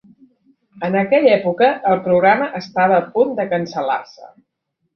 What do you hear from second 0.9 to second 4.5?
aquella època, el programa estava a punt de cancel·lar-se.